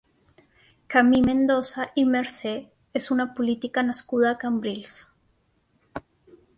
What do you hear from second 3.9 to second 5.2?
nascuda a Cambrils.